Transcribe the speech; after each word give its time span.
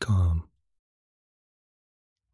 com. 0.00 0.44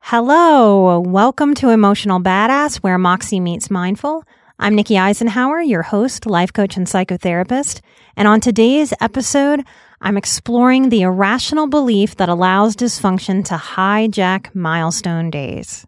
Hello, 0.01 1.01
welcome 1.01 1.55
to 1.57 1.71
Emotional 1.71 2.21
Badass, 2.21 2.77
where 2.77 2.99
Moxie 2.99 3.41
meets 3.41 3.71
Mindful. 3.71 4.25
I'm 4.59 4.75
Nikki 4.75 4.95
Eisenhauer, 4.95 5.67
your 5.67 5.83
host, 5.83 6.27
life 6.27 6.53
coach, 6.53 6.77
and 6.77 6.87
psychotherapist. 6.87 7.81
And 8.17 8.27
on 8.27 8.41
today's 8.41 8.95
episode, 9.01 9.65
I'm 10.01 10.17
exploring 10.17 10.89
the 10.89 11.03
irrational 11.03 11.67
belief 11.67 12.17
that 12.17 12.29
allows 12.29 12.77
dysfunction 12.77 13.45
to 13.47 13.55
hijack 13.55 14.55
milestone 14.55 15.31
days. 15.31 15.85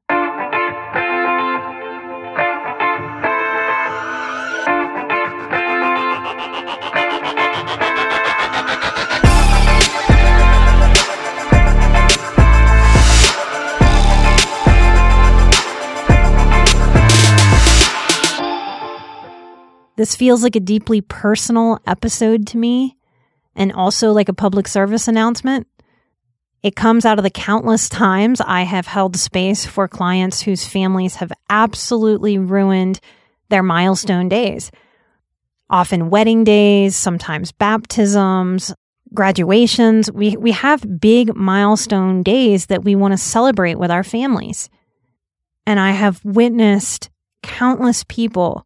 This 19.99 20.15
feels 20.15 20.45
like 20.45 20.55
a 20.55 20.61
deeply 20.61 21.01
personal 21.01 21.81
episode 21.85 22.47
to 22.49 22.57
me 22.57 22.97
and 23.57 23.73
also 23.73 24.13
like 24.13 24.29
a 24.29 24.33
public 24.33 24.69
service 24.69 25.09
announcement. 25.09 25.67
It 26.63 26.77
comes 26.77 27.05
out 27.05 27.19
of 27.19 27.25
the 27.25 27.31
countless 27.31 27.89
times 27.89 28.41
I 28.41 28.63
have 28.63 28.87
held 28.87 29.17
space 29.17 29.67
for 29.67 29.89
clients 29.89 30.41
whose 30.41 30.65
families 30.65 31.17
have 31.17 31.33
absolutely 31.51 32.39
ruined 32.39 33.01
their 33.49 33.65
milestone 33.65 34.29
days. 34.29 34.71
Often 35.69 36.11
wedding 36.11 36.45
days, 36.45 36.95
sometimes 36.95 37.51
baptisms, 37.51 38.73
graduations. 39.13 40.13
We, 40.13 40.37
we 40.37 40.53
have 40.53 41.01
big 41.01 41.35
milestone 41.35 42.23
days 42.23 42.67
that 42.67 42.85
we 42.85 42.95
want 42.95 43.15
to 43.15 43.19
celebrate 43.19 43.81
with 43.81 43.91
our 43.91 44.05
families. 44.05 44.71
And 45.67 45.81
I 45.81 45.91
have 45.91 46.25
witnessed 46.25 47.11
countless 47.43 48.05
people 48.05 48.65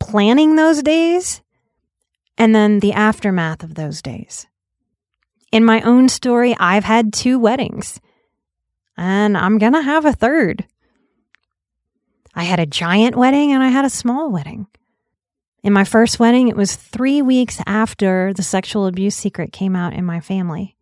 planning 0.00 0.56
those 0.56 0.82
days 0.82 1.42
and 2.36 2.54
then 2.54 2.80
the 2.80 2.92
aftermath 2.92 3.62
of 3.62 3.74
those 3.74 4.00
days. 4.00 4.46
In 5.50 5.64
my 5.64 5.80
own 5.82 6.08
story, 6.08 6.56
I've 6.58 6.84
had 6.84 7.12
two 7.12 7.38
weddings 7.38 8.00
and 8.96 9.36
I'm 9.36 9.58
going 9.58 9.72
to 9.72 9.82
have 9.82 10.04
a 10.04 10.12
third. 10.12 10.66
I 12.34 12.44
had 12.44 12.60
a 12.60 12.66
giant 12.66 13.16
wedding 13.16 13.52
and 13.52 13.62
I 13.62 13.68
had 13.68 13.84
a 13.84 13.90
small 13.90 14.30
wedding. 14.30 14.66
In 15.62 15.72
my 15.72 15.84
first 15.84 16.20
wedding, 16.20 16.48
it 16.48 16.56
was 16.56 16.76
three 16.76 17.20
weeks 17.20 17.60
after 17.66 18.32
the 18.32 18.42
sexual 18.42 18.86
abuse 18.86 19.16
secret 19.16 19.52
came 19.52 19.74
out 19.74 19.92
in 19.92 20.04
my 20.04 20.20
family. 20.20 20.76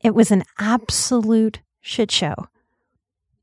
It 0.00 0.14
was 0.14 0.30
an 0.30 0.44
absolute 0.58 1.60
shit 1.80 2.10
show. 2.10 2.34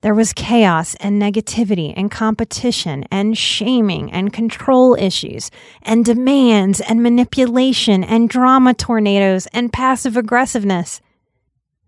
There 0.03 0.13
was 0.13 0.33
chaos 0.33 0.95
and 0.95 1.21
negativity 1.21 1.93
and 1.95 2.11
competition 2.11 3.05
and 3.09 3.37
shaming 3.37 4.11
and 4.11 4.33
control 4.33 4.95
issues 4.95 5.49
and 5.81 6.03
demands 6.03 6.81
and 6.81 7.01
manipulation 7.01 8.03
and 8.03 8.27
drama 8.27 8.73
tornadoes 8.73 9.47
and 9.53 9.71
passive 9.71 10.17
aggressiveness. 10.17 10.99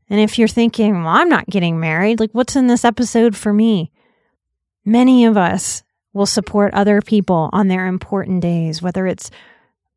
And 0.09 0.21
if 0.21 0.39
you're 0.39 0.47
thinking, 0.47 1.03
well, 1.03 1.13
I'm 1.13 1.27
not 1.27 1.47
getting 1.47 1.77
married, 1.77 2.21
like 2.21 2.31
what's 2.31 2.55
in 2.55 2.67
this 2.67 2.85
episode 2.85 3.35
for 3.35 3.51
me? 3.51 3.91
Many 4.85 5.25
of 5.25 5.35
us 5.35 5.83
will 6.13 6.25
support 6.25 6.73
other 6.73 7.01
people 7.01 7.49
on 7.51 7.67
their 7.67 7.85
important 7.85 8.41
days, 8.41 8.81
whether 8.81 9.05
it's 9.07 9.29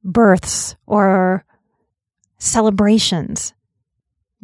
births 0.02 0.74
or 0.86 1.44
celebrations, 2.38 3.54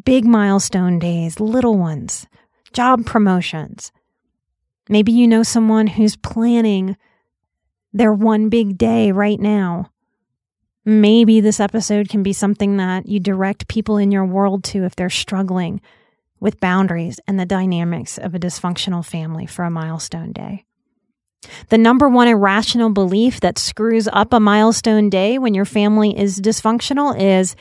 big 0.04 0.24
milestone 0.24 1.00
days, 1.00 1.41
little 1.41 1.76
ones 1.76 2.28
job 2.74 3.06
promotions. 3.06 3.92
Maybe 4.88 5.12
you 5.12 5.26
know 5.26 5.42
someone 5.42 5.86
who's 5.86 6.16
planning 6.16 6.96
their 7.92 8.12
one 8.12 8.48
big 8.50 8.76
day 8.76 9.12
right 9.12 9.40
now. 9.40 9.90
Maybe 10.84 11.40
this 11.40 11.60
episode 11.60 12.10
can 12.10 12.22
be 12.22 12.34
something 12.34 12.76
that 12.76 13.06
you 13.08 13.18
direct 13.18 13.68
people 13.68 13.96
in 13.96 14.12
your 14.12 14.26
world 14.26 14.64
to 14.64 14.84
if 14.84 14.94
they're 14.94 15.08
struggling 15.08 15.80
with 16.40 16.60
boundaries 16.60 17.18
and 17.26 17.40
the 17.40 17.46
dynamics 17.46 18.18
of 18.18 18.34
a 18.34 18.38
dysfunctional 18.38 19.02
family 19.02 19.46
for 19.46 19.64
a 19.64 19.70
milestone 19.70 20.32
day. 20.32 20.64
The 21.70 21.78
number 21.78 22.08
one 22.08 22.28
irrational 22.28 22.91
belief 22.91 23.41
that 23.41 23.58
screws 23.58 24.08
up 24.12 24.32
a 24.32 24.41
milestone 24.41 25.08
day 25.08 25.38
when 25.38 25.54
your 25.54 25.64
family 25.64 26.18
is 26.18 26.41
dysfunctional 26.41 27.18
is 27.18 27.56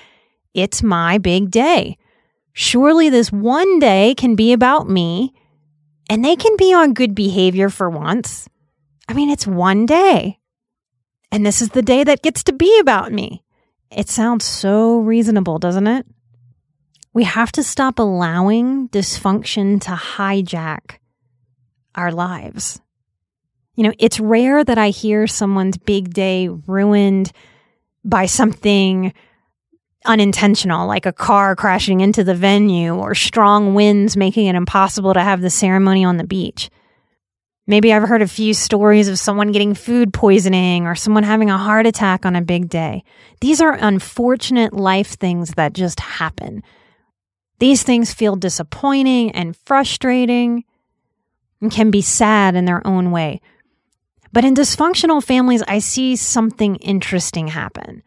it's 0.54 0.84
my 0.84 1.18
big 1.18 1.50
day. 1.50 1.98
Surely 2.54 3.10
this 3.10 3.32
one 3.32 3.80
day 3.80 4.14
can 4.16 4.36
be 4.36 4.54
about 4.54 4.88
me 4.88 5.34
and 6.10 6.24
they 6.24 6.36
can 6.36 6.56
be 6.58 6.74
on 6.74 6.94
good 6.94 7.16
behavior 7.16 7.70
for 7.70 7.90
once. 7.90 8.48
I 9.08 9.14
mean, 9.14 9.30
it's 9.30 9.48
one 9.48 9.86
day. 9.86 10.40
And 11.32 11.46
this 11.46 11.62
is 11.62 11.70
the 11.70 11.82
day 11.82 12.04
that 12.04 12.22
gets 12.22 12.44
to 12.44 12.54
be 12.54 12.80
about 12.80 13.12
me. 13.12 13.44
It 13.90 14.08
sounds 14.08 14.46
so 14.46 15.00
reasonable, 15.00 15.58
doesn't 15.58 15.88
it? 15.88 16.06
We 17.14 17.24
have 17.24 17.52
to 17.54 17.64
stop 17.64 18.00
allowing 18.00 18.90
dysfunction 18.90 19.82
to 19.82 19.92
hijack 19.92 20.98
our 21.96 22.12
lives. 22.12 22.80
You 23.76 23.86
know, 23.86 23.94
it's 23.98 24.20
rare 24.20 24.64
that 24.64 24.78
I 24.78 24.90
hear 24.90 25.26
someone's 25.26 25.78
big 25.78 26.14
day 26.14 26.50
ruined 26.50 27.32
by 28.04 28.28
something 28.28 29.14
unintentional, 30.06 30.88
like 30.88 31.06
a 31.06 31.14
car 31.14 31.56
crashing 31.56 32.02
into 32.02 32.24
the 32.24 32.36
venue 32.36 32.96
or 32.96 33.16
strong 33.16 33.74
winds 33.74 34.18
making 34.18 34.48
it 34.48 34.56
impossible 34.56 35.14
to 35.14 35.22
have 35.22 35.42
the 35.42 35.50
ceremony 35.50 36.04
on 36.04 36.18
the 36.18 36.24
beach. 36.24 36.70
Maybe 37.66 37.94
I've 37.94 38.08
heard 38.08 38.22
a 38.22 38.28
few 38.28 38.54
stories 38.54 39.08
of 39.08 39.18
someone 39.18 39.54
getting 39.54 39.74
food 39.74 40.14
poisoning 40.14 40.86
or 40.86 40.96
someone 40.96 41.24
having 41.24 41.50
a 41.50 41.58
heart 41.58 41.88
attack 41.88 42.26
on 42.26 42.36
a 42.36 42.42
big 42.42 42.68
day. 42.68 43.04
These 43.40 43.62
are 43.62 43.78
unfortunate 43.80 44.74
life 44.74 45.12
things 45.12 45.52
that 45.52 45.74
just 45.74 46.00
happen. 46.02 46.62
These 47.60 47.84
things 47.84 48.14
feel 48.14 48.36
disappointing 48.36 49.32
and 49.32 49.56
frustrating 49.66 50.66
and 51.62 51.72
can 51.72 51.90
be 51.90 52.02
sad 52.02 52.56
in 52.56 52.66
their 52.66 52.86
own 52.86 53.12
way. 53.12 53.40
But 54.34 54.44
in 54.44 54.56
dysfunctional 54.56 55.24
families, 55.24 55.64
I 55.66 55.80
see 55.80 56.18
something 56.18 56.76
interesting 56.78 57.48
happen 57.48 58.04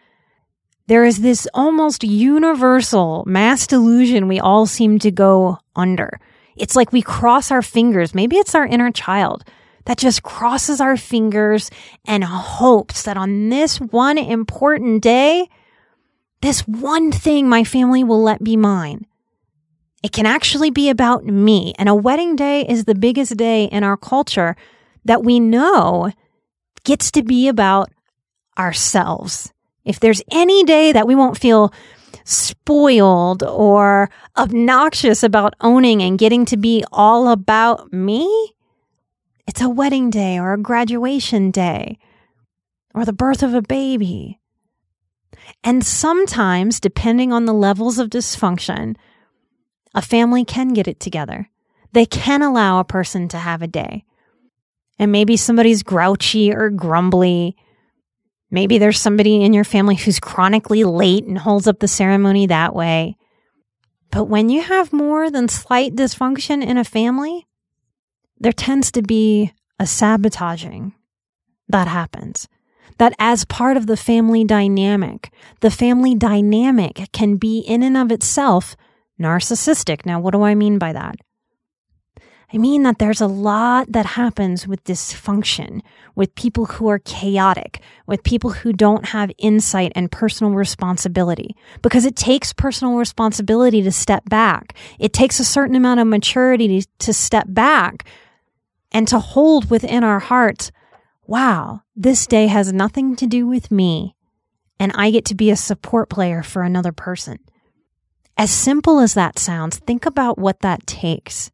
there 0.87 1.05
is 1.05 1.19
this 1.21 1.49
almost 1.53 2.05
universal 2.05 3.25
mass 3.27 3.67
delusion 3.67 4.29
we 4.29 4.39
all 4.39 4.67
seem 4.67 4.99
to 5.01 5.11
go 5.11 5.59
under. 5.75 6.21
It's 6.57 6.77
like 6.77 6.93
we 6.93 7.03
cross 7.03 7.51
our 7.51 7.63
fingers. 7.63 8.15
Maybe 8.15 8.37
it's 8.37 8.55
our 8.55 8.67
inner 8.67 8.91
child 8.91 9.45
that 9.85 9.99
just 9.99 10.23
crosses 10.23 10.81
our 10.81 10.97
fingers 10.97 11.71
and 12.07 12.25
hopes 12.25 13.03
that 13.03 13.17
on 13.17 13.49
this 13.49 13.79
one 13.79 14.19
important 14.19 15.03
day, 15.03 15.49
this 16.41 16.61
one 16.67 17.13
thing 17.13 17.49
my 17.49 17.65
family 17.65 18.05
will 18.05 18.23
let 18.23 18.43
be 18.43 18.57
mine. 18.57 19.07
It 20.03 20.13
can 20.13 20.27
actually 20.27 20.71
be 20.71 20.89
about 20.89 21.25
me. 21.25 21.75
And 21.79 21.89
a 21.89 21.95
wedding 21.95 22.37
day 22.37 22.67
is 22.67 22.85
the 22.85 22.95
biggest 22.95 23.37
day 23.37 23.65
in 23.65 23.83
our 23.83 23.97
culture 23.97 24.57
that 25.05 25.25
we 25.25 25.41
know 25.41 26.13
gets 26.85 27.11
to 27.13 27.23
be 27.23 27.49
about 27.49 27.91
ourselves. 28.59 29.53
If 29.87 29.99
there's 30.01 30.21
any 30.31 30.65
day 30.65 30.93
that 30.93 31.07
we 31.07 31.15
won't 31.15 31.39
feel 31.39 31.73
spoiled 32.27 33.45
or 33.45 34.11
obnoxious 34.37 35.23
about 35.23 35.55
owning 35.61 36.03
and 36.03 36.19
getting 36.19 36.45
to 36.47 36.57
be 36.57 36.85
all 36.91 37.29
about 37.29 37.93
me. 37.93 38.53
It's 39.47 39.61
a 39.61 39.69
wedding 39.69 40.11
day 40.11 40.39
or 40.39 40.53
a 40.53 40.59
graduation 40.59 41.53
day 41.53 41.99
or 42.95 43.05
the 43.05 43.13
birth 43.13 43.45
of 43.45 43.55
a 43.55 43.63
baby. 43.63 44.41
And 45.63 45.87
sometimes, 45.87 46.81
depending 46.81 47.33
on 47.33 47.45
the 47.45 47.55
levels 47.55 48.01
of 48.01 48.11
dysfunction, 48.11 48.97
a 49.95 50.03
family 50.03 50.45
can 50.45 50.73
get 50.73 50.89
it 50.89 50.99
together. 50.99 51.49
They 51.93 52.07
can 52.07 52.43
allow 52.43 52.81
a 52.81 52.85
person 52.85 53.29
to 53.29 53.39
have 53.39 53.63
a 53.63 53.69
day. 53.69 54.05
And 54.99 55.13
maybe 55.13 55.37
somebody's 55.37 55.85
grouchy 55.85 56.53
or 56.53 56.71
grumbly. 56.71 57.57
Maybe 58.57 58.79
there's 58.79 58.99
somebody 58.99 59.45
in 59.45 59.53
your 59.53 59.65
family 59.65 59.97
who's 59.97 60.19
chronically 60.19 60.83
late 60.83 61.25
and 61.25 61.37
holds 61.37 61.67
up 61.67 61.79
the 61.79 61.87
ceremony 61.87 62.47
that 62.47 62.75
way. 62.75 63.19
But 64.11 64.31
when 64.31 64.49
you 64.49 64.63
have 64.63 64.95
more 64.95 65.31
than 65.31 65.51
slight 65.51 65.95
dysfunction 65.95 66.65
in 66.65 66.79
a 66.79 66.83
family, 66.83 67.47
there 68.41 68.55
tends 68.55 68.91
to 68.93 69.03
be 69.03 69.53
a 69.79 69.87
sabotaging 69.87 70.95
that 71.69 71.87
happens. 71.87 72.49
That 72.97 73.13
as 73.19 73.45
part 73.45 73.77
of 73.77 73.89
the 73.89 73.95
family 73.95 74.43
dynamic, 74.43 75.31
the 75.61 75.71
family 75.71 76.15
dynamic 76.15 77.11
can 77.13 77.37
be 77.37 77.59
in 77.59 77.83
and 77.83 77.95
of 77.95 78.11
itself 78.11 78.75
narcissistic. 79.21 80.07
Now, 80.07 80.19
what 80.19 80.33
do 80.33 80.45
I 80.45 80.55
mean 80.55 80.79
by 80.79 80.95
that? 80.95 81.17
I 82.53 82.59
mean 82.59 82.85
that 82.85 82.99
there's 82.99 83.21
a 83.21 83.27
lot 83.27 83.91
that 83.91 84.07
happens 84.07 84.69
with 84.69 84.85
dysfunction, 84.85 85.83
with 86.15 86.35
people 86.37 86.67
who 86.67 86.89
are 86.89 87.01
chaotic, 87.01 87.81
with 88.07 88.23
people 88.23 88.51
who 88.51 88.73
don't 88.73 89.07
have 89.07 89.33
insight 89.37 89.91
and 89.97 90.13
personal 90.13 90.53
responsibility. 90.53 91.57
Because 91.83 92.05
it 92.05 92.15
takes 92.15 92.53
personal 92.53 92.97
responsibility 92.97 93.83
to 93.83 93.91
step 93.91 94.29
back. 94.29 94.75
It 95.01 95.13
takes 95.13 95.41
a 95.41 95.45
certain 95.45 95.75
amount 95.75 95.99
of 95.99 96.07
maturity 96.07 96.85
to, 96.99 97.13
step 97.13 97.47
back 97.49 98.09
and 98.93 99.09
to 99.09 99.19
hold 99.19 99.69
within 99.69 100.05
our 100.05 100.21
hearts, 100.21 100.71
wow, 101.27 101.83
this 101.97 102.29
day 102.29 102.47
has 102.47 102.73
nothing 102.73 103.17
to 103.17 103.27
do 103.27 103.47
with 103.47 103.73
me, 103.73 104.15
and 104.79 104.93
I 104.95 105.11
get 105.11 105.25
to 105.27 105.35
be 105.35 105.51
a 105.51 105.57
support 105.57 106.09
player 106.09 106.45
for 106.45 106.63
another 106.63 106.93
person. 106.93 107.41
As 108.37 108.53
simple 108.53 109.01
as 109.01 109.15
that 109.15 109.39
sounds, 109.39 109.79
think 109.79 110.07
about 110.07 110.39
what 110.39 110.61
that 110.61 110.87
takes 110.87 111.51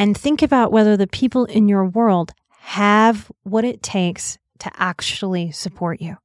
and 0.00 0.16
think 0.16 0.40
about 0.40 0.72
whether 0.72 0.96
the 0.96 1.06
people 1.06 1.44
in 1.44 1.68
your 1.68 1.84
world 1.84 2.32
have 2.60 3.30
what 3.42 3.66
it 3.66 3.82
takes 3.82 4.38
to 4.58 4.70
actually 4.76 5.50
support 5.50 6.00
you 6.00 6.16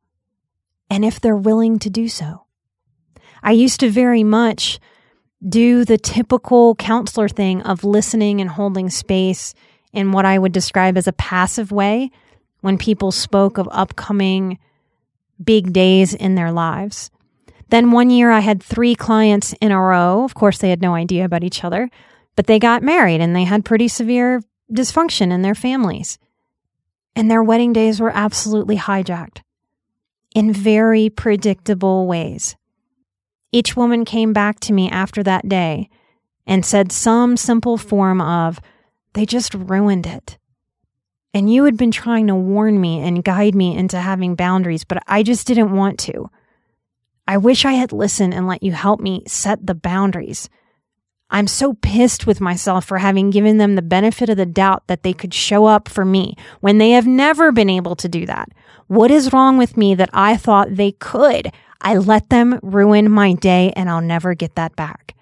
and 0.89 1.03
if 1.03 1.19
they're 1.19 1.35
willing 1.35 1.77
to 1.77 1.89
do 1.89 2.07
so. 2.07 2.45
I 3.43 3.51
used 3.51 3.81
to 3.81 3.89
very 3.89 4.23
much 4.23 4.79
do 5.45 5.83
the 5.83 5.97
typical 5.97 6.75
counselor 6.75 7.27
thing 7.27 7.63
of 7.63 7.83
listening 7.83 8.39
and 8.39 8.49
holding 8.49 8.89
space 8.89 9.53
in 9.91 10.13
what 10.13 10.23
I 10.23 10.39
would 10.39 10.53
describe 10.53 10.95
as 10.95 11.05
a 11.05 11.13
passive 11.13 11.69
way 11.69 12.11
when 12.61 12.77
people 12.77 13.11
spoke 13.11 13.57
of 13.57 13.67
upcoming 13.73 14.57
big 15.43 15.73
days 15.73 16.13
in 16.13 16.35
their 16.35 16.53
lives. 16.53 17.11
Then 17.71 17.91
one 17.91 18.09
year 18.09 18.31
I 18.31 18.39
had 18.39 18.63
three 18.63 18.95
clients 18.95 19.51
in 19.59 19.73
a 19.73 19.81
row. 19.81 20.23
Of 20.23 20.33
course, 20.33 20.59
they 20.59 20.69
had 20.69 20.81
no 20.81 20.95
idea 20.95 21.25
about 21.25 21.43
each 21.43 21.65
other 21.65 21.89
but 22.35 22.47
they 22.47 22.59
got 22.59 22.83
married 22.83 23.21
and 23.21 23.35
they 23.35 23.43
had 23.43 23.65
pretty 23.65 23.87
severe 23.87 24.41
dysfunction 24.71 25.31
in 25.31 25.41
their 25.41 25.55
families. 25.55 26.17
And 27.15 27.31
their 27.31 27.43
wedding 27.43 27.73
days 27.73 27.99
were 27.99 28.11
absolutely 28.13 28.77
hijacked 28.77 29.41
in 30.33 30.51
very 30.51 31.09
predictable 31.09 32.07
ways. 32.07 32.55
Each 33.53 33.77
woman 33.77 34.03
came 34.03 34.33
back 34.33 34.59
to 34.61 34.73
me 34.73 34.89
after 34.89 35.23
that 35.23 35.47
day 35.47 35.89
and 36.45 36.65
said 36.65 36.91
some 36.91 37.37
simple 37.37 37.77
form 37.77 38.19
of, 38.19 38.59
they 39.13 39.25
just 39.25 39.53
ruined 39.53 40.05
it. 40.05 40.37
And 41.33 41.51
you 41.51 41.63
had 41.63 41.77
been 41.77 41.91
trying 41.91 42.27
to 42.27 42.35
warn 42.35 42.79
me 42.79 43.01
and 43.01 43.23
guide 43.23 43.55
me 43.55 43.75
into 43.75 43.97
having 43.97 44.35
boundaries, 44.35 44.83
but 44.83 45.01
I 45.07 45.23
just 45.23 45.47
didn't 45.47 45.71
want 45.71 45.99
to. 45.99 46.29
I 47.27 47.37
wish 47.37 47.65
I 47.65 47.73
had 47.73 47.91
listened 47.91 48.33
and 48.33 48.47
let 48.47 48.61
you 48.61 48.73
help 48.73 48.99
me 48.99 49.23
set 49.25 49.65
the 49.65 49.73
boundaries. 49.73 50.49
I'm 51.29 51.47
so 51.47 51.73
pissed 51.73 52.27
with 52.27 52.39
myself 52.39 52.85
for 52.85 52.99
having 52.99 53.31
given 53.31 53.57
them 53.57 53.75
the 53.75 53.81
benefit 53.81 54.29
of 54.29 54.37
the 54.37 54.45
doubt 54.45 54.87
that 54.87 55.03
they 55.03 55.13
could 55.13 55.33
show 55.33 55.65
up 55.65 55.89
for 55.89 56.05
me 56.05 56.35
when 56.61 56.77
they 56.77 56.91
have 56.91 57.07
never 57.07 57.51
been 57.51 57.69
able 57.69 57.95
to 57.97 58.07
do 58.07 58.25
that. 58.27 58.49
What 58.87 59.09
is 59.09 59.33
wrong 59.33 59.57
with 59.57 59.75
me 59.75 59.95
that 59.95 60.11
I 60.13 60.37
thought 60.37 60.75
they 60.75 60.91
could? 60.91 61.51
I 61.81 61.97
let 61.97 62.29
them 62.29 62.59
ruin 62.61 63.11
my 63.11 63.33
day 63.33 63.73
and 63.75 63.89
I'll 63.89 64.01
never 64.01 64.35
get 64.35 64.55
that 64.55 64.75
back. 64.75 65.15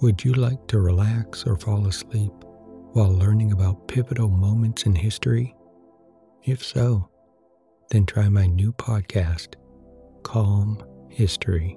Would 0.00 0.24
you 0.24 0.32
like 0.32 0.66
to 0.68 0.80
relax 0.80 1.44
or 1.44 1.56
fall 1.56 1.86
asleep 1.86 2.32
while 2.92 3.12
learning 3.12 3.52
about 3.52 3.88
pivotal 3.88 4.28
moments 4.28 4.84
in 4.84 4.94
history? 4.94 5.54
If 6.44 6.64
so, 6.64 7.10
then 7.90 8.06
try 8.06 8.28
my 8.28 8.46
new 8.46 8.72
podcast, 8.72 9.54
Calm 10.22 10.82
History. 11.10 11.76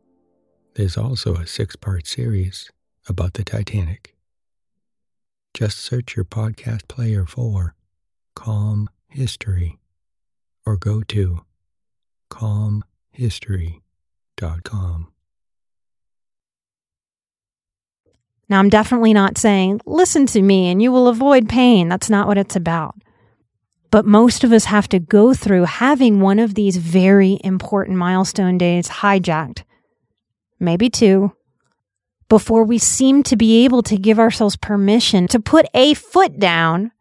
There's 0.75 0.97
also 0.97 1.35
a 1.35 1.45
six 1.45 1.75
part 1.75 2.07
series 2.07 2.71
about 3.07 3.33
the 3.33 3.43
Titanic. 3.43 4.15
Just 5.53 5.79
search 5.79 6.15
your 6.15 6.23
podcast 6.23 6.87
player 6.87 7.25
for 7.25 7.75
Calm 8.35 8.89
History 9.09 9.79
or 10.65 10.77
go 10.77 11.03
to 11.03 11.41
calmhistory.com. 12.31 15.07
Now, 18.47 18.59
I'm 18.59 18.69
definitely 18.69 19.13
not 19.13 19.37
saying, 19.37 19.81
listen 19.85 20.25
to 20.27 20.41
me 20.41 20.69
and 20.69 20.81
you 20.81 20.89
will 20.91 21.09
avoid 21.09 21.49
pain. 21.49 21.89
That's 21.89 22.09
not 22.09 22.27
what 22.27 22.37
it's 22.37 22.55
about. 22.55 22.95
But 23.91 24.05
most 24.05 24.45
of 24.45 24.53
us 24.53 24.65
have 24.65 24.87
to 24.89 24.99
go 24.99 25.33
through 25.33 25.63
having 25.65 26.21
one 26.21 26.39
of 26.39 26.55
these 26.55 26.77
very 26.77 27.39
important 27.43 27.97
milestone 27.97 28.57
days 28.57 28.87
hijacked 28.87 29.63
maybe 30.61 30.89
two, 30.89 31.35
before 32.29 32.63
we 32.63 32.77
seem 32.77 33.23
to 33.23 33.35
be 33.35 33.65
able 33.65 33.83
to 33.83 33.97
give 33.97 34.19
ourselves 34.19 34.55
permission 34.55 35.27
to 35.27 35.39
put 35.39 35.65
a 35.73 35.93
foot 35.93 36.39
down 36.39 36.91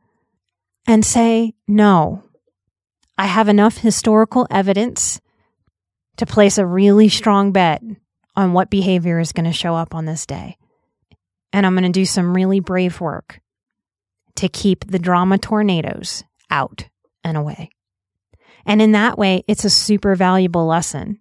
and 0.87 1.05
say, 1.05 1.55
no, 1.69 2.25
I 3.17 3.27
have 3.27 3.49
enough 3.49 3.79
historical 3.79 4.47
evidence 4.51 5.21
to 6.17 6.27
place 6.27 6.59
a 6.59 6.67
really 6.67 7.09
strong 7.09 7.53
bet 7.53 7.83
on 8.35 8.53
what 8.53 8.71
behavior 8.71 9.21
is 9.21 9.33
going 9.33 9.45
to 9.45 9.53
show 9.53 9.75
up 9.77 9.95
on 9.95 10.05
this 10.05 10.27
day. 10.27 10.57
And 11.53 11.65
I'm 11.65 11.75
going 11.75 11.85
to 11.85 11.91
do 11.91 12.07
some 12.07 12.35
really 12.35 12.61
brave 12.61 13.01
work 13.01 13.41
to 14.37 14.49
keep 14.49 14.87
the 14.91 14.99
drama 14.99 15.39
tornadoes 15.39 16.25
out 16.51 16.89
and 17.23 17.37
away. 17.37 17.71
And 18.67 18.81
in 18.83 18.93
that 18.93 19.19
way, 19.19 19.45
it's 19.47 19.65
a 19.65 19.71
super 19.71 20.15
valuable 20.15 20.67
lesson 20.67 21.21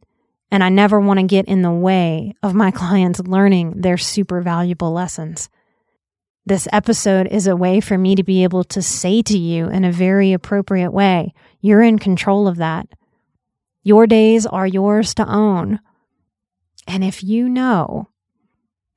and 0.52 0.64
I 0.64 0.70
never 0.70 1.00
want 1.00 1.20
to 1.20 1.26
get 1.26 1.48
in 1.48 1.62
the 1.62 1.72
way 1.72 2.36
of 2.42 2.54
my 2.54 2.72
clients 2.82 3.20
learning 3.20 3.82
their 3.82 3.98
super 3.98 4.42
valuable 4.42 4.92
lessons. 4.92 5.50
This 6.46 6.68
episode 6.72 7.28
is 7.28 7.46
a 7.46 7.56
way 7.56 7.80
for 7.80 7.98
me 7.98 8.16
to 8.16 8.24
be 8.24 8.44
able 8.44 8.64
to 8.66 8.82
say 8.82 9.22
to 9.22 9.38
you 9.38 9.68
in 9.68 9.86
a 9.86 9.92
very 9.92 10.34
appropriate 10.34 10.92
way, 10.92 11.34
you're 11.62 11.84
in 11.84 12.00
control 12.00 12.48
of 12.48 12.58
that. 12.58 12.88
Your 13.84 14.08
days 14.08 14.46
are 14.46 14.66
yours 14.66 15.14
to 15.16 15.28
own. 15.30 15.80
And 16.88 17.04
if 17.04 17.24
you 17.24 17.48
know 17.48 18.10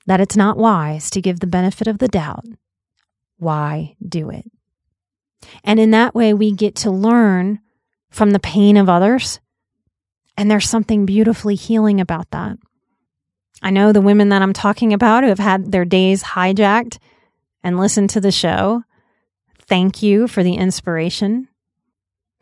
that 0.07 0.21
it's 0.21 0.37
not 0.37 0.57
wise 0.57 1.11
to 1.11 1.21
give 1.21 1.41
the 1.41 1.47
benefit 1.47 1.87
of 1.87 1.99
the 1.99 2.09
doubt, 2.09 2.47
why 3.37 3.97
do 4.07 4.31
it? 4.31 4.51
And 5.63 5.79
in 5.79 5.91
that 5.91 6.15
way, 6.15 6.33
we 6.33 6.53
get 6.53 6.75
to 6.77 6.91
learn 6.91 7.61
from 8.11 8.31
the 8.31 8.41
pain 8.41 8.77
of 8.77 8.89
others 8.89 9.41
and 10.37 10.51
there's 10.51 10.69
something 10.69 11.07
beautifully 11.07 11.55
healing 11.55 12.01
about 12.01 12.31
that. 12.31 12.59
I 13.63 13.71
know 13.71 13.93
the 13.93 14.01
women 14.01 14.31
that 14.31 14.43
I'm 14.43 14.53
talking 14.53 14.93
about 14.93 15.23
who 15.23 15.29
have 15.29 15.39
had 15.39 15.71
their 15.71 15.85
days 15.85 16.23
hijacked 16.23 16.99
and 17.63 17.79
listened 17.79 18.11
to 18.11 18.21
the 18.21 18.33
show. 18.33 18.83
Thank 19.67 20.03
you 20.03 20.27
for 20.27 20.43
the 20.43 20.55
inspiration. 20.55 21.49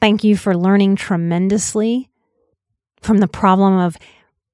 Thank 0.01 0.25
you 0.25 0.37
for 0.37 0.57
learning 0.57 0.97
tremendously 0.97 2.09
from 3.03 3.19
the 3.19 3.29
problem 3.29 3.79
of 3.79 3.99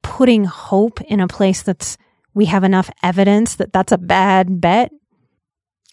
putting 0.02 0.44
hope 0.44 1.00
in 1.02 1.20
a 1.20 1.28
place 1.28 1.62
that's 1.62 1.96
we 2.34 2.46
have 2.46 2.64
enough 2.64 2.90
evidence 3.02 3.56
that 3.56 3.72
that's 3.72 3.92
a 3.92 3.98
bad 3.98 4.60
bet. 4.60 4.90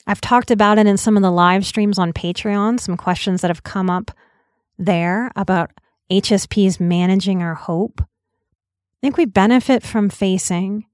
I've 0.05 0.19
talked 0.19 0.51
about 0.51 0.77
it 0.77 0.88
in 0.88 0.97
some 0.97 1.15
of 1.15 1.23
the 1.23 1.31
live 1.31 1.65
streams 1.65 1.97
on 1.97 2.12
Patreon, 2.12 2.79
some 2.79 2.97
questions 2.97 3.41
that 3.41 3.47
have 3.50 3.63
come 3.63 3.89
up 3.89 4.12
there 4.77 5.31
about 5.35 5.71
HSPs 6.12 6.79
managing 6.79 7.41
our 7.41 7.55
hope. 7.55 8.01
I 8.01 9.00
think 9.01 9.17
we 9.17 9.25
benefit 9.25 9.83
from 9.83 10.10
facing 10.10 10.86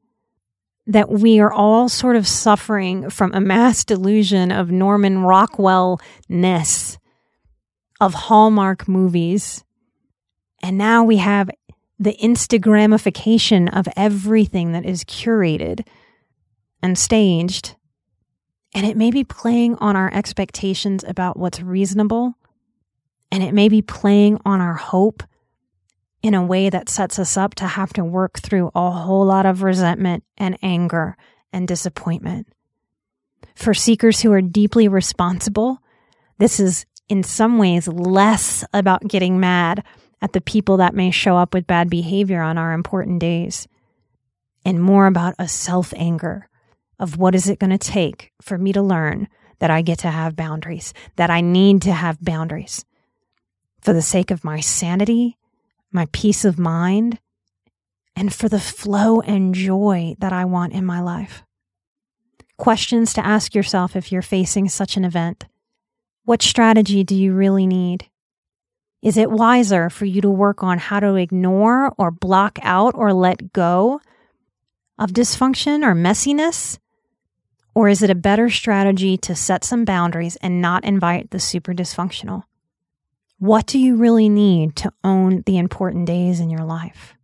that 0.88 1.10
we 1.10 1.40
are 1.40 1.52
all 1.52 1.88
sort 1.88 2.16
of 2.16 2.28
suffering 2.28 3.12
from 3.12 3.32
a 3.34 3.40
mass 3.40 3.86
delusion 3.86 4.52
of 4.52 4.72
Norman 4.72 5.20
Rockwell 5.20 6.02
ness, 6.28 6.98
of 8.02 8.16
Hallmark 8.16 8.88
movies. 8.88 9.64
And 10.64 10.80
now 10.80 11.04
we 11.04 11.18
have 11.18 11.52
the 12.00 12.18
Instagramification 12.20 13.70
of 13.72 13.88
everything 13.96 14.72
that 14.72 14.86
is 14.86 15.04
curated 15.04 15.86
and 16.82 16.98
staged. 16.98 17.76
And 18.74 18.86
it 18.86 18.98
may 18.98 19.12
be 19.12 19.24
playing 19.24 19.76
on 19.76 19.96
our 19.96 20.12
expectations 20.12 21.04
about 21.08 21.38
what's 21.38 21.62
reasonable. 21.62 22.36
And 23.32 23.44
it 23.44 23.54
may 23.54 23.70
be 23.70 23.82
playing 23.82 24.40
on 24.46 24.62
our 24.62 24.74
hope 24.74 25.24
in 26.22 26.34
a 26.34 26.44
way 26.44 26.70
that 26.70 26.90
sets 26.90 27.18
us 27.20 27.38
up 27.38 27.56
to 27.56 27.66
have 27.66 27.94
to 27.94 28.04
work 28.04 28.40
through 28.40 28.72
a 28.76 28.92
whole 28.92 29.26
lot 29.26 29.46
of 29.46 29.64
resentment 29.64 30.24
and 30.38 30.58
anger 30.62 31.16
and 31.54 31.68
disappointment. 31.68 32.48
For 33.56 33.74
seekers 33.74 34.22
who 34.22 34.32
are 34.32 34.42
deeply 34.42 34.88
responsible, 34.88 35.80
this 36.38 36.60
is 36.60 36.86
in 37.08 37.24
some 37.24 37.58
ways 37.58 37.88
less 37.88 38.64
about 38.74 39.08
getting 39.08 39.40
mad 39.40 39.84
at 40.22 40.34
the 40.34 40.42
people 40.42 40.78
that 40.78 40.94
may 40.94 41.12
show 41.12 41.38
up 41.38 41.54
with 41.54 41.68
bad 41.68 41.90
behavior 41.90 42.42
on 42.42 42.58
our 42.58 42.74
important 42.74 43.20
days, 43.20 43.68
and 44.66 44.82
more 44.82 45.08
about 45.08 45.34
a 45.40 45.48
self 45.48 45.94
anger 45.96 46.50
of 47.00 47.18
what 47.18 47.34
is 47.34 47.50
it 47.50 47.60
going 47.60 47.70
to 47.70 47.78
take 47.78 48.34
for 48.42 48.58
me 48.58 48.74
to 48.74 48.82
learn 48.82 49.30
that 49.60 49.72
I 49.72 49.82
get 49.82 50.00
to 50.00 50.12
have 50.12 50.36
boundaries, 50.36 50.94
that 51.16 51.30
I 51.30 51.40
need 51.40 51.82
to 51.84 51.94
have 51.94 52.22
boundaries 52.22 52.84
for 53.82 53.94
the 53.94 54.02
sake 54.02 54.32
of 54.32 54.44
my 54.44 54.60
sanity, 54.60 55.38
my 55.92 56.08
peace 56.12 56.46
of 56.46 56.60
mind, 56.60 57.20
and 58.16 58.34
for 58.34 58.50
the 58.50 58.60
flow 58.60 59.22
and 59.22 59.56
joy 59.56 60.16
that 60.20 60.34
I 60.34 60.46
want 60.46 60.74
in 60.74 60.86
my 60.86 61.02
life. 61.02 61.44
Questions 62.58 63.14
to 63.14 63.26
ask 63.26 63.56
yourself 63.56 63.96
if 63.96 64.12
you're 64.12 64.22
facing 64.22 64.68
such 64.68 64.98
an 64.98 65.06
event. 65.06 65.46
What 66.26 66.42
strategy 66.42 67.04
do 67.04 67.16
you 67.16 67.34
really 67.34 67.66
need? 67.66 68.10
Is 69.02 69.16
it 69.16 69.32
wiser 69.32 69.90
for 69.90 70.04
you 70.04 70.20
to 70.22 70.30
work 70.30 70.62
on 70.62 70.78
how 70.78 71.00
to 71.00 71.16
ignore 71.16 71.94
or 71.98 72.12
block 72.12 72.60
out 72.62 72.94
or 72.96 73.14
let 73.14 73.54
go 73.54 74.02
of 74.98 75.12
dysfunction 75.12 75.84
or 75.84 75.96
messiness? 75.96 76.78
Or 77.74 77.88
is 77.88 78.04
it 78.04 78.10
a 78.10 78.16
better 78.16 78.50
strategy 78.50 79.16
to 79.20 79.36
set 79.36 79.64
some 79.64 79.86
boundaries 79.86 80.36
and 80.42 80.62
not 80.62 80.84
invite 80.84 81.32
the 81.32 81.40
super 81.40 81.74
dysfunctional? 81.74 82.44
What 83.40 83.68
do 83.68 83.80
you 83.80 83.96
really 83.96 84.28
need 84.28 84.76
to 84.78 84.92
own 85.02 85.44
the 85.46 85.58
important 85.58 86.06
days 86.06 86.42
in 86.42 86.50
your 86.50 86.66
life? 86.66 87.16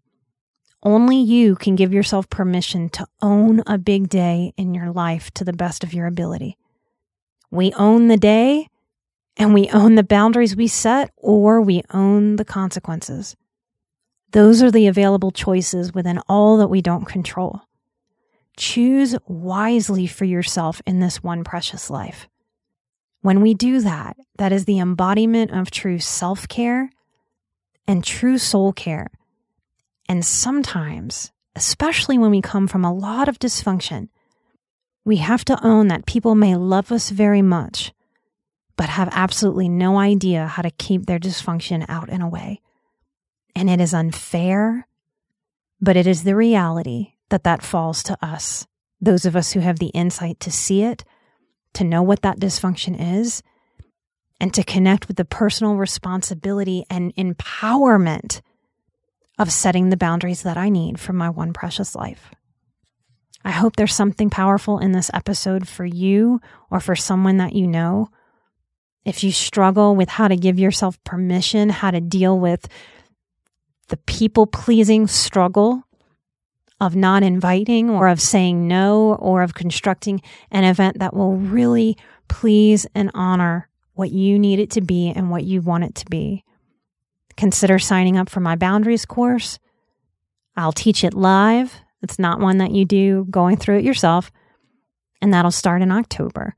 Only 0.82 1.18
you 1.18 1.56
can 1.56 1.76
give 1.76 1.92
yourself 1.92 2.30
permission 2.30 2.88
to 2.92 3.06
own 3.22 3.64
a 3.68 3.78
big 3.78 4.08
day 4.08 4.54
in 4.56 4.74
your 4.74 4.92
life 4.92 5.30
to 5.32 5.44
the 5.44 5.52
best 5.52 5.84
of 5.84 5.94
your 5.94 6.08
ability. 6.08 6.58
We 7.52 7.74
own 7.74 8.08
the 8.08 8.16
day 8.16 8.70
and 9.36 9.54
we 9.54 9.68
own 9.72 9.96
the 9.96 10.04
boundaries 10.04 10.56
we 10.56 10.68
set 10.68 11.12
or 11.18 11.60
we 11.60 11.84
own 11.94 12.38
the 12.38 12.46
consequences. 12.46 13.36
Those 14.32 14.64
are 14.64 14.72
the 14.72 14.88
available 14.88 15.32
choices 15.32 15.94
within 15.94 16.20
all 16.30 16.56
that 16.58 16.70
we 16.70 16.82
don't 16.82 17.06
control. 17.06 17.62
Choose 18.56 19.18
wisely 19.28 20.08
for 20.08 20.24
yourself 20.24 20.82
in 20.86 21.02
this 21.02 21.22
one 21.22 21.44
precious 21.44 21.90
life. 21.90 22.30
When 23.26 23.42
we 23.42 23.56
do 23.56 23.82
that, 23.82 24.18
that 24.38 24.52
is 24.52 24.66
the 24.66 24.78
embodiment 24.78 25.50
of 25.50 25.72
true 25.72 25.98
self 25.98 26.48
care 26.48 26.92
and 27.88 28.04
true 28.04 28.38
soul 28.38 28.72
care. 28.72 29.10
And 30.08 30.24
sometimes, 30.24 31.32
especially 31.56 32.20
when 32.20 32.30
we 32.30 32.40
come 32.40 32.68
from 32.68 32.86
a 32.86 32.94
lot 32.94 33.28
of 33.28 33.40
dysfunction, 33.40 34.10
we 35.04 35.16
have 35.16 35.44
to 35.46 35.66
own 35.66 35.88
that 35.88 36.06
people 36.06 36.36
may 36.36 36.56
love 36.56 36.92
us 36.92 37.10
very 37.10 37.42
much, 37.42 37.94
but 38.78 38.90
have 38.90 39.10
absolutely 39.12 39.70
no 39.70 39.98
idea 39.98 40.46
how 40.46 40.62
to 40.62 40.70
keep 40.70 41.08
their 41.08 41.18
dysfunction 41.18 41.84
out 41.90 42.10
and 42.10 42.22
away. 42.22 42.62
And 43.56 43.72
it 43.72 43.82
is 43.82 43.96
unfair, 43.96 44.88
but 45.82 45.98
it 45.98 46.06
is 46.06 46.26
the 46.26 46.36
reality 46.36 47.14
that 47.30 47.44
that 47.44 47.64
falls 47.64 48.04
to 48.04 48.24
us, 48.24 48.68
those 49.02 49.26
of 49.26 49.36
us 49.36 49.54
who 49.54 49.62
have 49.62 49.80
the 49.80 49.88
insight 49.96 50.40
to 50.42 50.52
see 50.52 50.84
it, 50.84 51.04
to 51.76 51.84
know 51.84 52.02
what 52.02 52.22
that 52.24 52.40
dysfunction 52.40 53.20
is, 53.20 53.42
and 54.40 54.54
to 54.54 54.64
connect 54.64 55.08
with 55.08 55.18
the 55.18 55.26
personal 55.26 55.76
responsibility 55.76 56.84
and 56.90 57.16
empowerment 57.16 58.42
of 59.38 59.52
setting 59.52 59.90
the 59.90 59.98
boundaries 59.98 60.44
that 60.44 60.58
I 60.58 60.70
need 60.70 61.00
for 61.00 61.14
my 61.14 61.30
one 61.30 61.54
precious 61.54 61.96
life. 61.96 62.32
I 63.44 63.52
hope 63.52 63.76
there's 63.76 63.94
something 63.94 64.30
powerful 64.30 64.80
in 64.80 64.92
this 64.92 65.12
episode 65.14 65.68
for 65.68 65.86
you 65.86 66.42
or 66.72 66.80
for 66.80 66.96
someone 66.96 67.38
that 67.38 67.54
you 67.54 67.68
know 67.68 68.10
if 69.06 69.24
you 69.24 69.32
struggle 69.32 69.96
with 69.96 70.10
how 70.10 70.28
to 70.28 70.36
give 70.36 70.58
yourself 70.58 71.02
permission, 71.04 71.70
how 71.70 71.92
to 71.92 72.02
deal 72.02 72.38
with 72.40 72.68
the 73.90 73.98
people 73.98 74.48
pleasing 74.48 75.06
struggle 75.06 75.84
of 76.80 76.96
not 76.96 77.24
inviting 77.24 77.90
or 77.90 78.08
of 78.08 78.22
saying 78.22 78.68
no 78.68 79.16
or 79.16 79.42
of 79.42 79.54
constructing 79.54 80.22
an 80.52 80.64
event 80.64 81.00
that 81.00 81.14
will 81.14 81.38
really 81.38 81.98
please 82.28 82.86
and 82.94 83.12
honor 83.14 83.70
what 83.94 84.12
you 84.12 84.38
need 84.38 84.60
it 84.60 84.70
to 84.72 84.82
be 84.82 85.10
and 85.10 85.32
what 85.32 85.44
you 85.44 85.62
want 85.62 85.86
it 85.86 85.96
to 85.96 86.06
be. 86.08 86.44
Consider 87.38 87.80
signing 87.80 88.18
up 88.18 88.30
for 88.30 88.40
my 88.40 88.56
boundaries 88.56 89.06
course. 89.06 89.60
I'll 90.56 90.72
teach 90.72 91.04
it 91.04 91.14
live. 91.14 91.74
It's 92.02 92.20
not 92.20 92.40
one 92.40 92.58
that 92.60 92.72
you 92.72 92.86
do 92.86 93.26
going 93.30 93.58
through 93.58 93.80
it 93.80 93.86
yourself. 93.86 94.32
And 95.22 95.34
that'll 95.34 95.52
start 95.52 95.82
in 95.82 95.92
October. 95.92 96.56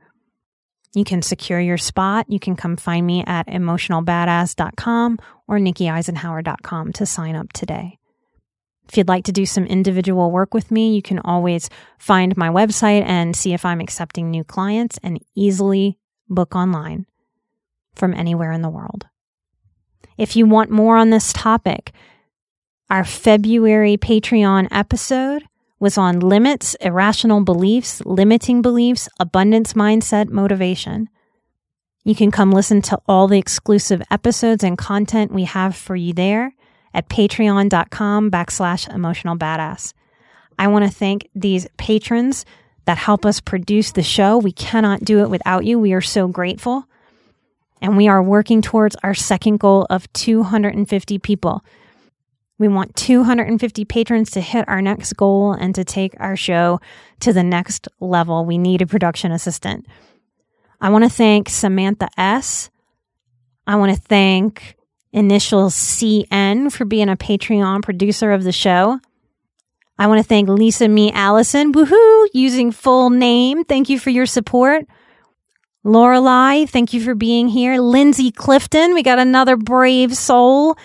You 0.93 1.03
can 1.03 1.21
secure 1.21 1.59
your 1.59 1.77
spot. 1.77 2.25
You 2.27 2.39
can 2.39 2.55
come 2.55 2.75
find 2.75 3.05
me 3.05 3.23
at 3.25 3.47
emotionalbadass.com 3.47 5.19
or 5.47 5.57
nikkieisenhauer.com 5.59 6.93
to 6.93 7.05
sign 7.05 7.35
up 7.35 7.53
today. 7.53 7.96
If 8.89 8.97
you'd 8.97 9.07
like 9.07 9.25
to 9.25 9.31
do 9.31 9.45
some 9.45 9.65
individual 9.65 10.31
work 10.31 10.53
with 10.53 10.71
me, 10.71 10.95
you 10.95 11.01
can 11.01 11.19
always 11.19 11.69
find 11.97 12.35
my 12.37 12.49
website 12.49 13.03
and 13.03 13.35
see 13.35 13.53
if 13.53 13.65
I'm 13.65 13.81
accepting 13.81 14.31
new 14.31 14.43
clients 14.43 14.97
and 15.03 15.19
easily 15.35 15.97
book 16.29 16.55
online 16.55 17.05
from 17.95 18.13
anywhere 18.13 18.51
in 18.51 18.61
the 18.61 18.69
world. 18.69 19.07
If 20.17 20.35
you 20.35 20.45
want 20.45 20.71
more 20.71 20.97
on 20.97 21.09
this 21.09 21.33
topic, 21.33 21.91
our 22.89 23.03
February 23.03 23.97
Patreon 23.97 24.67
episode 24.71 25.43
was 25.79 25.97
on 25.97 26.19
limits, 26.21 26.75
irrational 26.75 27.41
beliefs, 27.41 28.01
limiting 28.05 28.61
beliefs, 28.61 29.09
abundance 29.19 29.73
mindset, 29.73 30.29
motivation. 30.29 31.09
You 32.03 32.15
can 32.15 32.31
come 32.31 32.51
listen 32.51 32.81
to 32.83 32.99
all 33.07 33.27
the 33.27 33.37
exclusive 33.37 34.01
episodes 34.09 34.63
and 34.63 34.77
content 34.77 35.31
we 35.33 35.43
have 35.43 35.75
for 35.75 35.95
you 35.95 36.13
there 36.13 36.53
at 36.97 37.07
patreon.com 37.09 38.31
backslash 38.31 38.93
emotional 38.93 39.37
badass. 39.37 39.93
I 40.57 40.67
want 40.67 40.83
to 40.83 40.91
thank 40.91 41.29
these 41.35 41.67
patrons 41.77 42.43
that 42.85 42.97
help 42.97 43.23
us 43.25 43.39
produce 43.39 43.91
the 43.91 44.01
show. 44.01 44.39
We 44.39 44.51
cannot 44.51 45.01
do 45.01 45.19
it 45.19 45.29
without 45.29 45.63
you. 45.63 45.77
We 45.77 45.93
are 45.93 46.01
so 46.01 46.27
grateful. 46.27 46.85
And 47.81 47.95
we 47.95 48.07
are 48.07 48.23
working 48.23 48.63
towards 48.63 48.95
our 49.03 49.13
second 49.13 49.59
goal 49.59 49.85
of 49.91 50.11
250 50.13 51.19
people. 51.19 51.63
We 52.57 52.67
want 52.67 52.95
250 52.95 53.85
patrons 53.85 54.31
to 54.31 54.41
hit 54.41 54.67
our 54.67 54.81
next 54.81 55.13
goal 55.13 55.51
and 55.51 55.75
to 55.75 55.83
take 55.83 56.15
our 56.19 56.35
show 56.35 56.79
to 57.19 57.31
the 57.31 57.43
next 57.43 57.87
level. 57.99 58.45
We 58.45 58.57
need 58.57 58.81
a 58.81 58.87
production 58.87 59.31
assistant. 59.31 59.85
I 60.81 60.89
want 60.89 61.03
to 61.03 61.09
thank 61.09 61.49
Samantha 61.49 62.09
S. 62.17 62.71
I 63.67 63.75
want 63.75 63.93
to 63.93 64.01
thank 64.01 64.76
Initial 65.17 65.69
CN 65.69 66.71
for 66.71 66.85
being 66.85 67.09
a 67.09 67.17
Patreon 67.17 67.81
producer 67.81 68.31
of 68.31 68.43
the 68.43 68.51
show. 68.51 68.99
I 69.97 70.05
want 70.05 70.19
to 70.19 70.23
thank 70.23 70.47
Lisa 70.47 70.87
Me 70.87 71.11
Allison, 71.11 71.73
woohoo, 71.73 72.27
using 72.33 72.71
full 72.71 73.09
name. 73.09 73.63
Thank 73.63 73.89
you 73.89 73.97
for 73.97 74.11
your 74.11 74.27
support. 74.27 74.85
Lorelei, 75.83 76.65
thank 76.65 76.93
you 76.93 77.01
for 77.01 77.15
being 77.15 77.47
here. 77.47 77.81
Lindsay 77.81 78.29
Clifton, 78.29 78.93
we 78.93 79.01
got 79.01 79.17
another 79.17 79.57
brave 79.57 80.15
soul 80.15 80.77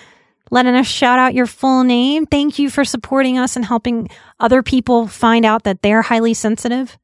letting 0.50 0.76
us 0.76 0.86
shout 0.86 1.18
out 1.18 1.34
your 1.34 1.46
full 1.46 1.84
name. 1.84 2.24
Thank 2.24 2.58
you 2.58 2.70
for 2.70 2.86
supporting 2.86 3.36
us 3.36 3.54
and 3.54 3.66
helping 3.66 4.08
other 4.40 4.62
people 4.62 5.08
find 5.08 5.44
out 5.44 5.64
that 5.64 5.82
they're 5.82 6.00
highly 6.00 6.32
sensitive. 6.32 6.96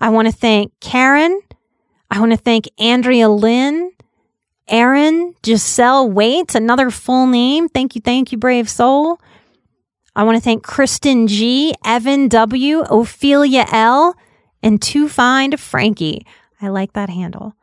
I 0.00 0.10
want 0.10 0.28
to 0.28 0.32
thank 0.32 0.72
Karen. 0.80 1.40
I 2.08 2.20
want 2.20 2.30
to 2.30 2.38
thank 2.38 2.68
Andrea 2.78 3.28
Lynn, 3.28 3.90
Aaron, 4.68 5.34
Giselle 5.44 6.10
Waits, 6.10 6.54
another 6.54 6.90
full 6.90 7.26
name. 7.26 7.68
Thank 7.68 7.94
you, 7.94 8.00
thank 8.00 8.32
you, 8.32 8.38
brave 8.38 8.68
soul. 8.68 9.20
I 10.16 10.22
want 10.22 10.36
to 10.36 10.42
thank 10.42 10.62
Kristen 10.62 11.26
G, 11.26 11.74
Evan 11.84 12.28
W, 12.28 12.80
Ophelia 12.80 13.66
L, 13.70 14.14
and 14.62 14.80
To 14.80 15.08
Find 15.08 15.58
Frankie. 15.58 16.26
I 16.60 16.68
like 16.68 16.92
that 16.94 17.10
handle. 17.10 17.54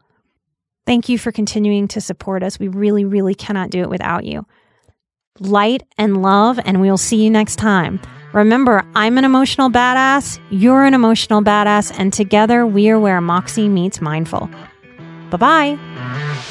Thank 0.85 1.09
you 1.09 1.17
for 1.17 1.31
continuing 1.31 1.87
to 1.89 2.01
support 2.01 2.43
us. 2.43 2.59
We 2.59 2.67
really, 2.67 3.05
really 3.05 3.35
cannot 3.35 3.69
do 3.69 3.81
it 3.81 3.89
without 3.89 4.25
you. 4.25 4.45
Light 5.39 5.83
and 5.97 6.21
love, 6.21 6.59
and 6.65 6.81
we'll 6.81 6.97
see 6.97 7.23
you 7.23 7.29
next 7.29 7.55
time. 7.55 8.01
Remember, 8.33 8.85
I'm 8.95 9.17
an 9.17 9.25
emotional 9.25 9.69
badass, 9.69 10.39
you're 10.49 10.83
an 10.83 10.93
emotional 10.93 11.41
badass, 11.41 11.97
and 11.97 12.13
together 12.13 12.65
we 12.65 12.89
are 12.89 12.99
where 12.99 13.19
Moxie 13.21 13.69
meets 13.69 14.01
mindful. 14.01 14.49
Bye 15.29 15.37
bye. 15.37 16.50